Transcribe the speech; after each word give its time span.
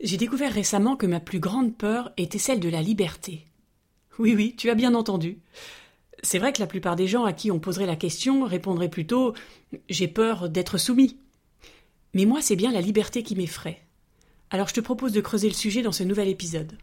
J'ai 0.00 0.18
découvert 0.18 0.52
récemment 0.52 0.94
que 0.94 1.06
ma 1.06 1.20
plus 1.20 1.40
grande 1.40 1.74
peur 1.74 2.12
était 2.18 2.38
celle 2.38 2.60
de 2.60 2.68
la 2.68 2.82
liberté. 2.82 3.46
Oui, 4.18 4.34
oui, 4.34 4.54
tu 4.56 4.68
as 4.68 4.74
bien 4.74 4.94
entendu. 4.94 5.38
C'est 6.22 6.38
vrai 6.38 6.52
que 6.52 6.60
la 6.60 6.66
plupart 6.66 6.96
des 6.96 7.06
gens 7.06 7.24
à 7.24 7.32
qui 7.32 7.50
on 7.50 7.58
poserait 7.58 7.86
la 7.86 7.96
question 7.96 8.44
répondraient 8.44 8.90
plutôt 8.90 9.32
J'ai 9.88 10.08
peur 10.08 10.50
d'être 10.50 10.76
soumis. 10.76 11.16
Mais 12.12 12.26
moi, 12.26 12.42
c'est 12.42 12.56
bien 12.56 12.72
la 12.72 12.82
liberté 12.82 13.22
qui 13.22 13.36
m'effraie. 13.36 13.80
Alors 14.50 14.68
je 14.68 14.74
te 14.74 14.80
propose 14.80 15.12
de 15.12 15.20
creuser 15.22 15.48
le 15.48 15.54
sujet 15.54 15.82
dans 15.82 15.92
ce 15.92 16.04
nouvel 16.04 16.28
épisode. 16.28 16.76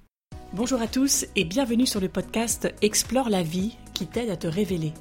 Bonjour 0.53 0.81
à 0.81 0.87
tous 0.87 1.25
et 1.35 1.45
bienvenue 1.45 1.87
sur 1.87 1.99
le 1.99 2.09
podcast 2.09 2.73
Explore 2.81 3.29
la 3.29 3.43
vie 3.43 3.77
qui 3.93 4.07
t'aide 4.07 4.29
à 4.31 4.37
te 4.37 4.47
révéler. 4.47 4.91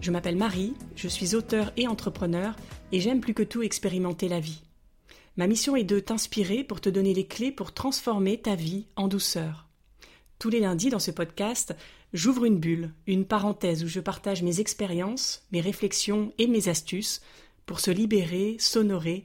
Je 0.00 0.10
m'appelle 0.12 0.36
Marie, 0.36 0.74
je 0.94 1.08
suis 1.08 1.34
auteur 1.34 1.72
et 1.76 1.88
entrepreneur 1.88 2.54
et 2.92 3.00
j'aime 3.00 3.20
plus 3.20 3.34
que 3.34 3.42
tout 3.42 3.62
expérimenter 3.62 4.28
la 4.28 4.40
vie. 4.40 4.62
Ma 5.36 5.48
mission 5.48 5.74
est 5.74 5.84
de 5.84 5.98
t'inspirer 5.98 6.62
pour 6.62 6.80
te 6.80 6.88
donner 6.88 7.12
les 7.12 7.26
clés 7.26 7.50
pour 7.50 7.74
transformer 7.74 8.38
ta 8.38 8.54
vie 8.54 8.86
en 8.94 9.08
douceur. 9.08 9.68
Tous 10.38 10.48
les 10.48 10.60
lundis 10.60 10.90
dans 10.90 11.00
ce 11.00 11.10
podcast, 11.10 11.74
j'ouvre 12.12 12.44
une 12.44 12.58
bulle, 12.58 12.92
une 13.06 13.24
parenthèse 13.24 13.82
où 13.82 13.88
je 13.88 14.00
partage 14.00 14.42
mes 14.42 14.60
expériences, 14.60 15.44
mes 15.50 15.60
réflexions 15.60 16.32
et 16.38 16.46
mes 16.46 16.68
astuces 16.68 17.20
pour 17.66 17.80
se 17.80 17.90
libérer, 17.90 18.56
s'honorer 18.60 19.24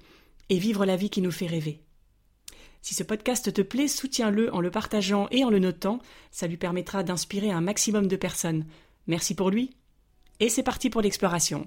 et 0.49 0.57
vivre 0.57 0.85
la 0.85 0.95
vie 0.95 1.11
qui 1.11 1.21
nous 1.21 1.31
fait 1.31 1.45
rêver. 1.45 1.81
Si 2.81 2.95
ce 2.95 3.03
podcast 3.03 3.53
te 3.53 3.61
plaît, 3.61 3.87
soutiens-le 3.87 4.53
en 4.53 4.61
le 4.61 4.71
partageant 4.71 5.27
et 5.31 5.43
en 5.43 5.49
le 5.49 5.59
notant, 5.59 5.99
ça 6.31 6.47
lui 6.47 6.57
permettra 6.57 7.03
d'inspirer 7.03 7.51
un 7.51 7.61
maximum 7.61 8.07
de 8.07 8.15
personnes. 8.15 8.65
Merci 9.05 9.35
pour 9.35 9.51
lui. 9.51 9.75
Et 10.39 10.49
c'est 10.49 10.63
parti 10.63 10.89
pour 10.89 11.01
l'exploration. 11.01 11.65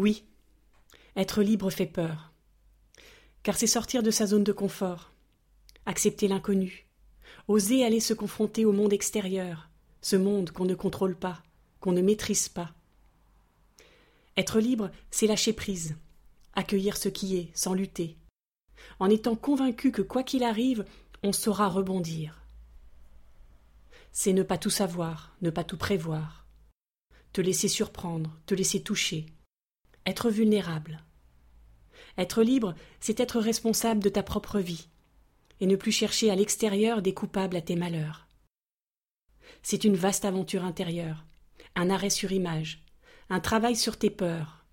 Oui, 0.00 0.24
être 1.14 1.42
libre 1.42 1.68
fait 1.68 1.84
peur. 1.84 2.32
Car 3.42 3.54
c'est 3.54 3.66
sortir 3.66 4.02
de 4.02 4.10
sa 4.10 4.24
zone 4.24 4.44
de 4.44 4.52
confort, 4.52 5.12
accepter 5.84 6.26
l'inconnu, 6.26 6.88
oser 7.48 7.84
aller 7.84 8.00
se 8.00 8.14
confronter 8.14 8.64
au 8.64 8.72
monde 8.72 8.94
extérieur, 8.94 9.68
ce 10.00 10.16
monde 10.16 10.52
qu'on 10.52 10.64
ne 10.64 10.74
contrôle 10.74 11.16
pas, 11.16 11.42
qu'on 11.80 11.92
ne 11.92 12.00
maîtrise 12.00 12.48
pas. 12.48 12.72
Être 14.38 14.58
libre, 14.58 14.90
c'est 15.10 15.26
lâcher 15.26 15.52
prise, 15.52 15.98
accueillir 16.54 16.96
ce 16.96 17.10
qui 17.10 17.36
est, 17.36 17.50
sans 17.52 17.74
lutter, 17.74 18.16
en 19.00 19.10
étant 19.10 19.36
convaincu 19.36 19.92
que 19.92 20.00
quoi 20.00 20.22
qu'il 20.22 20.44
arrive, 20.44 20.86
on 21.22 21.34
saura 21.34 21.68
rebondir. 21.68 22.46
C'est 24.12 24.32
ne 24.32 24.44
pas 24.44 24.56
tout 24.56 24.70
savoir, 24.70 25.36
ne 25.42 25.50
pas 25.50 25.62
tout 25.64 25.76
prévoir, 25.76 26.46
te 27.34 27.42
laisser 27.42 27.68
surprendre, 27.68 28.34
te 28.46 28.54
laisser 28.54 28.82
toucher, 28.82 29.26
être 30.10 30.30
vulnérable. 30.30 31.02
Être 32.18 32.42
libre, 32.42 32.74
c'est 33.00 33.20
être 33.20 33.40
responsable 33.40 34.02
de 34.02 34.08
ta 34.08 34.22
propre 34.22 34.58
vie, 34.58 34.88
et 35.60 35.66
ne 35.66 35.76
plus 35.76 35.92
chercher 35.92 36.30
à 36.30 36.34
l'extérieur 36.34 37.00
des 37.00 37.14
coupables 37.14 37.56
à 37.56 37.62
tes 37.62 37.76
malheurs. 37.76 38.26
C'est 39.62 39.84
une 39.84 39.96
vaste 39.96 40.24
aventure 40.24 40.64
intérieure, 40.64 41.24
un 41.76 41.90
arrêt 41.90 42.10
sur 42.10 42.32
image, 42.32 42.84
un 43.30 43.40
travail 43.40 43.76
sur 43.76 43.98
tes 43.98 44.10
peurs, 44.10 44.64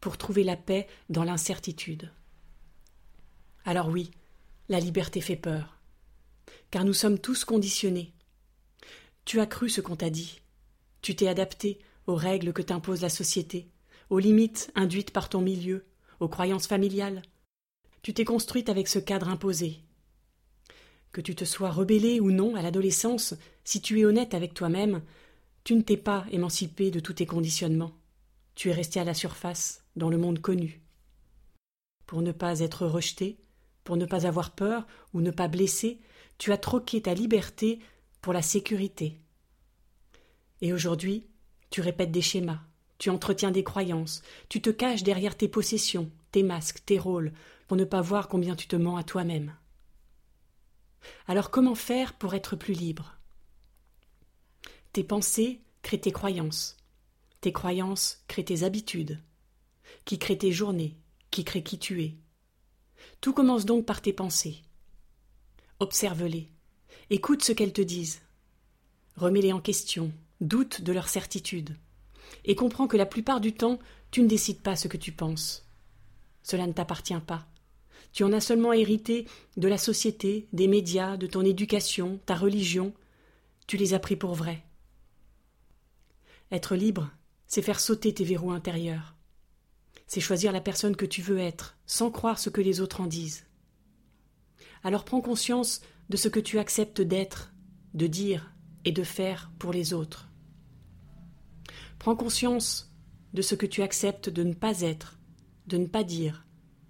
pour 0.00 0.18
trouver 0.18 0.42
la 0.42 0.56
paix 0.56 0.86
dans 1.08 1.24
l'incertitude. 1.24 2.10
Alors 3.64 3.88
oui, 3.88 4.10
la 4.68 4.80
liberté 4.80 5.20
fait 5.20 5.36
peur, 5.36 5.78
car 6.70 6.84
nous 6.84 6.94
sommes 6.94 7.18
tous 7.18 7.44
conditionnés. 7.44 8.12
Tu 9.24 9.38
as 9.38 9.46
cru 9.46 9.70
ce 9.70 9.80
qu'on 9.80 9.96
t'a 9.96 10.10
dit, 10.10 10.40
tu 11.02 11.14
t'es 11.14 11.28
adapté 11.28 11.78
aux 12.06 12.16
règles 12.16 12.52
que 12.52 12.62
t'impose 12.62 13.02
la 13.02 13.08
société, 13.08 13.68
aux 14.12 14.18
limites 14.18 14.70
induites 14.74 15.10
par 15.10 15.30
ton 15.30 15.40
milieu, 15.40 15.86
aux 16.20 16.28
croyances 16.28 16.66
familiales. 16.66 17.22
Tu 18.02 18.12
t'es 18.12 18.26
construite 18.26 18.68
avec 18.68 18.86
ce 18.86 18.98
cadre 18.98 19.30
imposé. 19.30 19.80
Que 21.12 21.22
tu 21.22 21.34
te 21.34 21.46
sois 21.46 21.70
rebellée 21.70 22.20
ou 22.20 22.30
non 22.30 22.54
à 22.54 22.60
l'adolescence, 22.60 23.32
si 23.64 23.80
tu 23.80 24.00
es 24.00 24.04
honnête 24.04 24.34
avec 24.34 24.52
toi-même, 24.52 25.00
tu 25.64 25.74
ne 25.74 25.80
t'es 25.80 25.96
pas 25.96 26.26
émancipé 26.30 26.90
de 26.90 27.00
tous 27.00 27.14
tes 27.14 27.24
conditionnements. 27.24 27.94
Tu 28.54 28.68
es 28.68 28.74
resté 28.74 29.00
à 29.00 29.04
la 29.04 29.14
surface, 29.14 29.82
dans 29.96 30.10
le 30.10 30.18
monde 30.18 30.40
connu. 30.40 30.82
Pour 32.04 32.20
ne 32.20 32.32
pas 32.32 32.60
être 32.60 32.86
rejeté, 32.86 33.38
pour 33.82 33.96
ne 33.96 34.04
pas 34.04 34.26
avoir 34.26 34.50
peur 34.50 34.86
ou 35.14 35.22
ne 35.22 35.30
pas 35.30 35.48
blesser, 35.48 36.02
tu 36.36 36.52
as 36.52 36.58
troqué 36.58 37.00
ta 37.00 37.14
liberté 37.14 37.78
pour 38.20 38.34
la 38.34 38.42
sécurité. 38.42 39.22
Et 40.60 40.74
aujourd'hui, 40.74 41.24
tu 41.70 41.80
répètes 41.80 42.12
des 42.12 42.20
schémas, 42.20 42.60
tu 43.02 43.10
entretiens 43.10 43.50
des 43.50 43.64
croyances, 43.64 44.22
tu 44.48 44.62
te 44.62 44.70
caches 44.70 45.02
derrière 45.02 45.36
tes 45.36 45.48
possessions, 45.48 46.08
tes 46.30 46.44
masques, 46.44 46.84
tes 46.86 47.00
rôles, 47.00 47.32
pour 47.66 47.76
ne 47.76 47.84
pas 47.84 48.00
voir 48.00 48.28
combien 48.28 48.54
tu 48.54 48.68
te 48.68 48.76
mens 48.76 48.96
à 48.96 49.02
toi-même. 49.02 49.56
Alors 51.26 51.50
comment 51.50 51.74
faire 51.74 52.12
pour 52.12 52.32
être 52.32 52.54
plus 52.54 52.74
libre? 52.74 53.16
Tes 54.92 55.02
pensées 55.02 55.60
créent 55.82 55.98
tes 55.98 56.12
croyances. 56.12 56.76
Tes 57.40 57.52
croyances 57.52 58.22
créent 58.28 58.44
tes 58.44 58.62
habitudes, 58.62 59.18
qui 60.04 60.20
créent 60.20 60.38
tes 60.38 60.52
journées, 60.52 60.94
qui 61.32 61.42
créent 61.42 61.64
qui 61.64 61.80
tu 61.80 62.04
es? 62.04 62.14
Tout 63.20 63.32
commence 63.32 63.64
donc 63.64 63.84
par 63.84 64.00
tes 64.00 64.12
pensées. 64.12 64.62
Observe-les, 65.80 66.48
écoute 67.10 67.42
ce 67.42 67.50
qu'elles 67.50 67.72
te 67.72 67.82
disent, 67.82 68.22
remets-les 69.16 69.52
en 69.52 69.60
question, 69.60 70.12
doute 70.40 70.82
de 70.82 70.92
leur 70.92 71.08
certitude 71.08 71.76
et 72.44 72.54
comprends 72.54 72.86
que 72.86 72.96
la 72.96 73.06
plupart 73.06 73.40
du 73.40 73.52
temps, 73.52 73.78
tu 74.10 74.22
ne 74.22 74.28
décides 74.28 74.60
pas 74.60 74.76
ce 74.76 74.88
que 74.88 74.96
tu 74.96 75.12
penses. 75.12 75.66
Cela 76.42 76.66
ne 76.66 76.72
t'appartient 76.72 77.20
pas. 77.26 77.46
Tu 78.12 78.24
en 78.24 78.32
as 78.32 78.40
seulement 78.40 78.72
hérité 78.72 79.26
de 79.56 79.68
la 79.68 79.78
société, 79.78 80.48
des 80.52 80.68
médias, 80.68 81.16
de 81.16 81.26
ton 81.26 81.42
éducation, 81.44 82.20
ta 82.26 82.34
religion. 82.34 82.92
Tu 83.66 83.76
les 83.76 83.94
as 83.94 83.98
pris 83.98 84.16
pour 84.16 84.34
vrais. 84.34 84.62
Être 86.50 86.76
libre, 86.76 87.10
c'est 87.46 87.62
faire 87.62 87.80
sauter 87.80 88.12
tes 88.12 88.24
verrous 88.24 88.52
intérieurs. 88.52 89.14
C'est 90.06 90.20
choisir 90.20 90.52
la 90.52 90.60
personne 90.60 90.96
que 90.96 91.06
tu 91.06 91.22
veux 91.22 91.38
être, 91.38 91.78
sans 91.86 92.10
croire 92.10 92.38
ce 92.38 92.50
que 92.50 92.60
les 92.60 92.80
autres 92.80 93.00
en 93.00 93.06
disent. 93.06 93.46
Alors 94.82 95.04
prends 95.04 95.20
conscience 95.20 95.80
de 96.10 96.16
ce 96.16 96.28
que 96.28 96.40
tu 96.40 96.58
acceptes 96.58 97.00
d'être, 97.00 97.54
de 97.94 98.06
dire 98.06 98.52
et 98.84 98.92
de 98.92 99.04
faire 99.04 99.50
pour 99.58 99.72
les 99.72 99.94
autres. 99.94 100.31
Prends 102.02 102.16
conscience 102.16 102.92
de 103.32 103.42
ce 103.42 103.54
que 103.54 103.64
tu 103.64 103.80
acceptes 103.80 104.28
de 104.28 104.42
ne 104.42 104.54
pas 104.54 104.80
être, 104.80 105.20
de 105.68 105.76
ne 105.76 105.86
pas 105.86 106.02
dire 106.02 106.44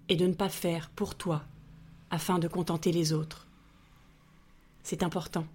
et 0.09 0.15
de 0.15 0.25
ne 0.25 0.33
pas 0.33 0.49
faire 0.49 0.89
pour 0.89 1.13
toi, 1.13 1.45
afin 2.09 2.39
de 2.39 2.47
contenter 2.47 2.91
les 2.91 3.13
autres. 3.13 3.47
C'est 4.81 5.03
important. 5.03 5.45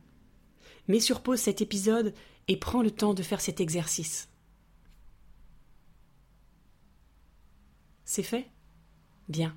Mets 0.87 1.01
sur 1.01 1.25
pause 1.25 1.41
cet 1.41 1.61
épisode 1.61 2.15
et 2.47 2.57
prends 2.57 2.83
le 2.83 2.93
temps 2.93 3.15
de 3.15 3.23
faire 3.25 3.41
cet 3.41 3.61
exercice. 3.61 4.29
C'est 8.05 8.23
fait? 8.23 8.49
Bien. 9.29 9.57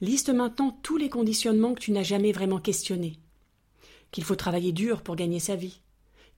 Liste 0.00 0.30
maintenant 0.30 0.78
tous 0.82 0.96
les 0.96 1.10
conditionnements 1.10 1.74
que 1.74 1.80
tu 1.80 1.92
n'as 1.92 2.02
jamais 2.02 2.32
vraiment 2.32 2.58
questionnés. 2.58 3.18
Qu'il 4.12 4.24
faut 4.24 4.34
travailler 4.34 4.72
dur 4.72 5.02
pour 5.02 5.14
gagner 5.14 5.40
sa 5.40 5.56
vie, 5.56 5.82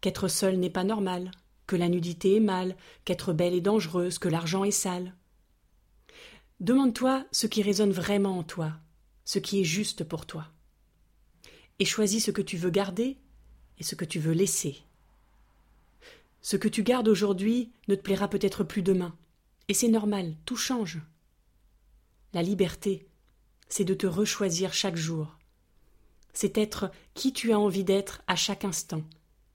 qu'être 0.00 0.26
seul 0.26 0.58
n'est 0.58 0.68
pas 0.68 0.82
normal, 0.82 1.30
que 1.66 1.76
la 1.76 1.88
nudité 1.88 2.36
est 2.36 2.40
mal, 2.40 2.76
qu'être 3.04 3.32
belle 3.32 3.54
est 3.54 3.60
dangereuse, 3.60 4.18
que 4.18 4.28
l'argent 4.28 4.64
est 4.64 4.70
sale. 4.70 5.14
Demande-toi 6.60 7.26
ce 7.32 7.46
qui 7.46 7.62
résonne 7.62 7.92
vraiment 7.92 8.38
en 8.38 8.42
toi, 8.42 8.72
ce 9.24 9.38
qui 9.38 9.60
est 9.60 9.64
juste 9.64 10.04
pour 10.04 10.26
toi. 10.26 10.48
Et 11.78 11.84
choisis 11.84 12.24
ce 12.24 12.30
que 12.30 12.42
tu 12.42 12.56
veux 12.56 12.70
garder 12.70 13.18
et 13.78 13.82
ce 13.82 13.94
que 13.94 14.04
tu 14.04 14.18
veux 14.18 14.32
laisser. 14.32 14.78
Ce 16.40 16.56
que 16.56 16.68
tu 16.68 16.82
gardes 16.82 17.08
aujourd'hui 17.08 17.72
ne 17.88 17.94
te 17.94 18.00
plaira 18.00 18.28
peut-être 18.28 18.64
plus 18.64 18.82
demain. 18.82 19.14
Et 19.68 19.74
c'est 19.74 19.88
normal, 19.88 20.36
tout 20.44 20.56
change. 20.56 21.00
La 22.32 22.42
liberté, 22.42 23.06
c'est 23.68 23.84
de 23.84 23.94
te 23.94 24.06
rechoisir 24.06 24.72
chaque 24.72 24.96
jour. 24.96 25.36
C'est 26.32 26.56
être 26.56 26.90
qui 27.14 27.32
tu 27.32 27.52
as 27.52 27.58
envie 27.58 27.84
d'être 27.84 28.22
à 28.26 28.36
chaque 28.36 28.64
instant, 28.64 29.02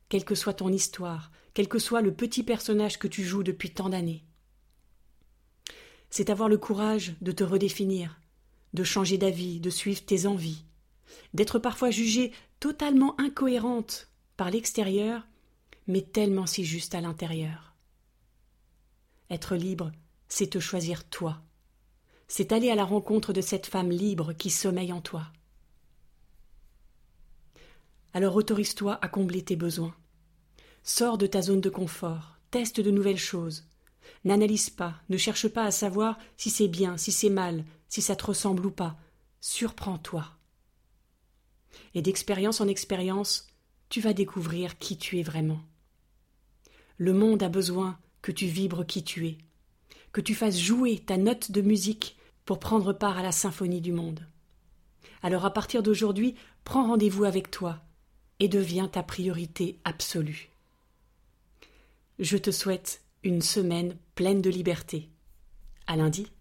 quelle 0.09 0.25
que 0.25 0.35
soit 0.35 0.56
ton 0.56 0.69
histoire, 0.69 1.31
quel 1.53 1.68
que 1.68 1.80
soit 1.80 2.01
le 2.01 2.13
petit 2.13 2.44
personnage 2.44 3.00
que 3.00 3.07
tu 3.07 3.24
joues 3.24 3.44
depuis 3.44 3.71
tant 3.71 3.89
d'années. 3.89 4.24
C'est 6.09 6.30
avoir 6.30 6.50
le 6.50 6.57
courage 6.57 7.15
de 7.21 7.31
te 7.31 7.44
redéfinir, 7.44 8.19
de 8.74 8.83
changer 8.83 9.18
d'avis, 9.18 9.59
de 9.59 9.69
suivre 9.69 10.03
tes 10.06 10.25
envies, 10.25 10.65
d'être 11.33 11.59
parfois 11.59 11.92
jugée 11.92 12.31
totalement 12.59 13.19
incohérente 13.19 14.09
par 14.38 14.50
l'extérieur, 14.50 15.27
mais 15.88 16.01
tellement 16.01 16.45
si 16.45 16.63
juste 16.63 16.95
à 16.95 17.01
l'intérieur. 17.01 17.75
Être 19.30 19.56
libre, 19.56 19.92
c'est 20.27 20.47
te 20.47 20.59
choisir 20.59 21.07
toi. 21.07 21.42
C'est 22.27 22.51
aller 22.51 22.69
à 22.69 22.75
la 22.75 22.86
rencontre 22.86 23.33
de 23.33 23.42
cette 23.42 23.65
femme 23.65 23.89
libre 23.89 24.33
qui 24.33 24.50
sommeille 24.50 24.94
en 24.94 25.01
toi. 25.01 25.27
Alors 28.13 28.36
autorise-toi 28.36 29.00
à 29.01 29.07
combler 29.07 29.44
tes 29.44 29.56
besoins. 29.56 29.95
Sors 30.83 31.18
de 31.18 31.28
ta 31.28 31.42
zone 31.42 31.62
de 31.62 31.69
confort, 31.69 32.38
teste 32.50 32.80
de 32.80 32.92
nouvelles 32.92 33.18
choses. 33.18 33.66
N'analyse 34.24 34.69
pas, 34.69 34.95
ne 35.10 35.18
cherche 35.18 35.48
pas 35.48 35.63
à 35.63 35.72
savoir 35.72 36.18
si 36.38 36.50
c'est 36.50 36.68
bien, 36.68 36.98
si 36.98 37.12
c'est 37.12 37.30
mal, 37.30 37.66
si 37.88 38.01
ça 38.01 38.16
te 38.16 38.25
ressemble 38.25 38.66
ou 38.66 38.72
pas. 38.72 38.98
Surprends-toi. 39.42 40.25
Et 41.94 42.01
d'expérience 42.01 42.62
en 42.62 42.68
expérience, 42.68 43.48
tu 43.89 44.01
vas 44.01 44.13
découvrir 44.13 44.78
qui 44.78 44.98
tu 44.98 45.19
es 45.19 45.24
vraiment. 45.24 45.62
Le 46.98 47.13
monde 47.13 47.44
a 47.44 47.50
besoin 47.50 48.00
que 48.22 48.31
tu 48.31 48.45
vibres 48.45 48.86
qui 48.86 49.04
tu 49.04 49.28
es, 49.28 49.38
que 50.12 50.22
tu 50.22 50.36
fasses 50.36 50.60
jouer 50.60 51.00
ta 51.00 51.18
note 51.18 51.51
de 51.51 51.62
musique 51.62 52.18
pour 52.45 52.60
prendre 52.60 52.94
part 52.94 53.18
à 53.18 53.24
la 53.24 53.31
symphonie 53.31 53.81
du 53.81 53.92
monde. 53.92 54.25
Alors 55.24 55.45
à 55.45 55.54
partir 55.54 55.83
d'aujourd'hui, 55.83 56.36
prends 56.63 56.88
rendez-vous 56.88 57.24
avec 57.24 57.51
toi 57.51 57.80
et 58.39 58.48
deviens 58.48 58.88
ta 58.88 59.04
priorité 59.04 59.80
absolue. 59.83 60.50
Je 62.21 62.38
te 62.38 62.51
souhaite 62.51 63.01
une 63.23 63.41
semaine 63.41 63.97
pleine 64.13 64.44
de 64.44 64.51
liberté. 64.51 65.09
À 65.88 65.95
lundi. 65.95 66.31